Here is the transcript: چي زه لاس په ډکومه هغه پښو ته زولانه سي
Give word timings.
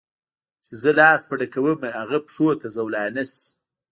چي 0.63 0.71
زه 0.81 0.91
لاس 0.99 1.21
په 1.29 1.35
ډکومه 1.39 1.89
هغه 1.99 2.17
پښو 2.25 2.47
ته 2.61 2.67
زولانه 2.75 3.23
سي 3.31 3.43